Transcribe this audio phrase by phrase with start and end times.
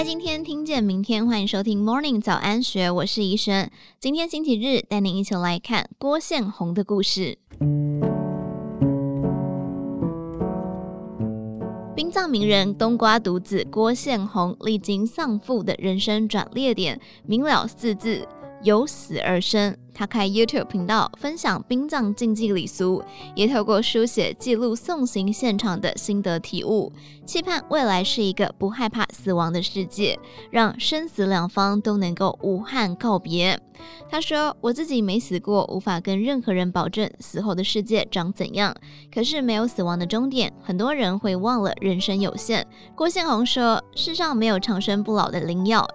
[0.00, 3.70] 在今天听见明天，欢迎收听 Morning 早安学，我是怡萱。
[3.98, 7.36] 今天星期日，带您一起来看郭宪红的故事。
[11.94, 18.26] 殡葬名人冬瓜独子郭宪红历经丧父的人生转捩点，明了四字：
[18.62, 19.76] 由死而生。
[19.92, 23.02] 他开 YouTube 频道，分享殡葬禁忌礼俗，
[23.34, 26.90] 也透过书写记录送行现场的心得体悟，
[27.26, 30.18] 期盼未来是一个不害怕死亡的世界，
[30.50, 33.60] 让生死两方都能够无憾告别。
[34.08, 38.74] 他说：“我自己没死过，无法跟任何人保证死后的世界长怎样。
[39.12, 42.66] 可是没有死亡的终点，很多人会忘了人生有限。”
[42.96, 45.86] 郭宪宏说：“世上没有长生不老的灵药，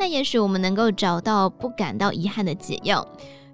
[0.00, 3.06] 但也许我们能够找到不感到遗憾的解药。”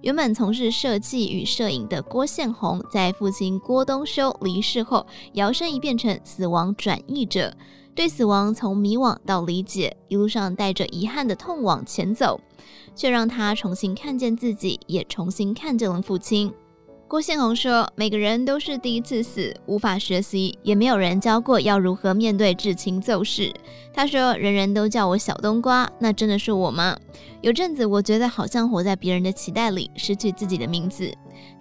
[0.02, 7.52] 原本从事设计与摄影的郭宪宏，在父亲郭东修离世后，摇身一变成死亡转译者，
[7.92, 12.40] 对死亡从迷惘到理解，一路上带着遗憾的痛往前走，
[12.94, 16.52] 却让他重新看见自己，也重新看见了父亲。
[17.08, 23.54] 郭宪宏说：“每个人都是第一次死，无法学习，也没有人教过要如何面对至亲骤逝。”
[23.94, 26.96] 他说：“人人都叫我小冬瓜，那真的是我吗？
[27.42, 31.08] 有阵子，我觉得好像活在别人的期待里，失去自己的名字。”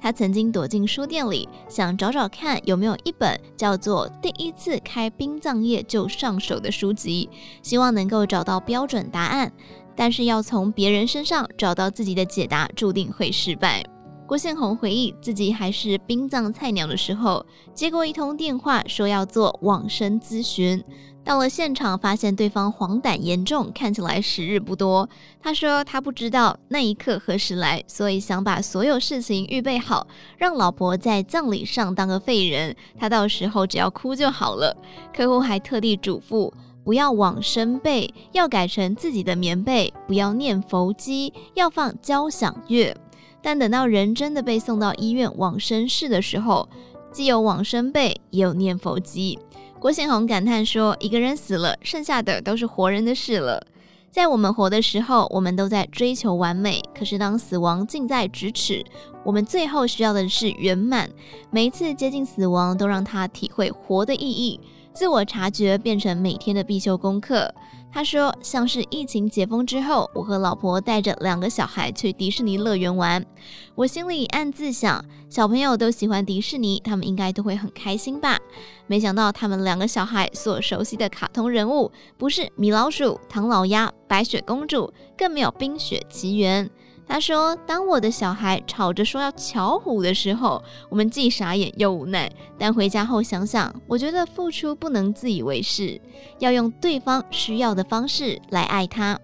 [0.01, 7.29] 他曾经躲进书店里，想找找看有没有一本叫做《第一次开殡葬业就上手》的书籍，
[7.61, 9.51] 希望能够找到标准答案。
[9.95, 13.85] 但是要从别人身上找到自己的解答，注定会失败。
[14.28, 17.45] 郭宪宏回忆自己还是殡葬菜鸟的时候，
[17.76, 20.84] 接过一通电话，说要做往生咨询。
[21.23, 25.08] 到了现场，发现对方黄疸严重，看起来时日不多。
[25.40, 34.76] 他说他不知道那一刻何时来，所以想把所有事情预备好，让老婆在葬礼上当个废人，他到时候只要哭就好了。
[35.16, 36.52] 客户还特地嘱咐，
[36.84, 42.96] 不要往生被，要改成自己的棉被，不要念佛机，要放交响乐。
[43.45, 46.67] 但等到人真的被送到医院往生室的时候，
[47.11, 49.38] 既有往生被，也有念佛机。
[49.79, 53.63] 郭宪宏感叹说：“一个人死了，剩下的都是活人的事了。
[54.09, 58.84] 在我们活的时候，我们都在追求完美；可是当死亡近在咫尺，
[59.23, 61.07] 我们最后需要的是圆满。
[61.51, 64.59] 每一次接近死亡，都让他体会活的意义，
[64.95, 67.53] 自我察觉变成每天的必修功课。”
[67.91, 73.25] 他说：“像是疫情解封之后，我和老婆带着两个小孩去迪士尼乐园玩。
[73.73, 78.38] 我心里暗自想，小朋友都喜欢迪士尼，他们应该都会很开心吧？
[78.85, 86.69] 没想到他们两个小孩所熟悉的卡通人物，不是米老鼠、唐老鸭、白雪公主，更没有冰雪奇缘。”
[87.07, 92.29] 他说：“当我的小孩吵着说要巧虎的时候，我们既傻眼又无奈。
[92.57, 96.01] 但回家后想想，我觉得付出不能自以为是，
[96.39, 99.17] 要用对方需要的方式来爱他。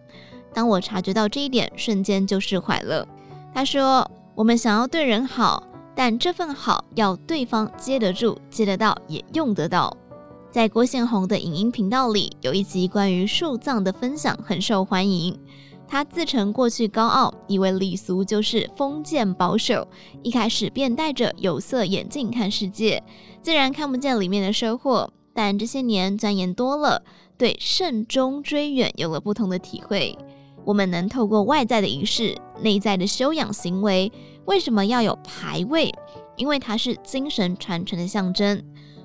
[0.54, 3.08] 当我察觉到这一点，瞬间就释怀了。”
[3.54, 5.64] 他说：“我们想要对人好，
[5.96, 9.96] 但这份好要对方接得住、接得到，也用得到。”
[10.52, 15.40] 在郭宪宏的影音频道里，有一集关于树葬的分享很受欢迎。
[15.92, 19.86] 他自称过去高傲，以为礼俗就是封建保守，
[20.24, 23.04] 一开始便戴着有色眼镜看世界，
[23.42, 25.12] 自然看不见里面的收获。
[25.34, 27.04] 但这些年钻研多了，
[27.38, 30.18] 对慎终追远有了不同的体会。
[30.64, 34.10] 我们能透过外在的仪式、内在的修养行为，
[34.46, 35.92] 为什么要有牌位？
[36.38, 38.64] 因为它是精神传承的象征。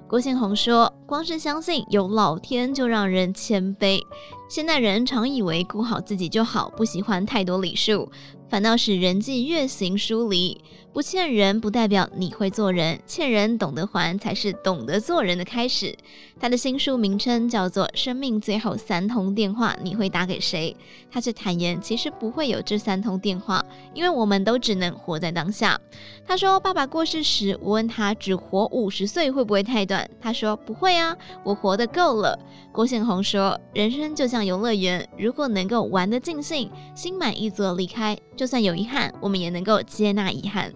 [0.08, 4.00] 郭宪宏说：“光是相信有老天，就让人谦卑。
[4.48, 8.08] 现代人常以为顾好自己就好，不喜欢太多礼数，
[8.48, 10.60] 反倒使人际越行疏离。”
[10.96, 15.94] 不欠人不代表你会做人，欠人懂得还才是懂得做人的开始。
[16.40, 20.74] 他的新书名称叫做《生命最后三通电话》，你会打给谁？
[21.10, 23.62] 他却坦言，其实不会有这三通电话，
[23.92, 25.78] 因为我们都只能活在当下。
[26.26, 30.08] 他说，爸爸过世时，我问他只活五十岁会不会太短？
[30.18, 32.38] 他说不会啊，我活得够了。
[32.72, 40.72] 郭宪宏说，人生就像游乐园，如果能够玩得尽兴，心满意足的离开，就算有遗憾，我们也能够接纳遗憾。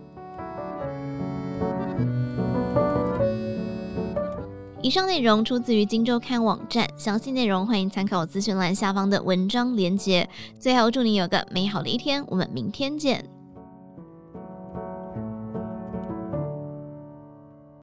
[4.82, 10.26] 以上内容出自于《荆州刊》网站，详细内容欢迎参考咨询栏下方的文章连接。
[10.58, 13.22] 最后，祝你有个美好的一天，我们明天见。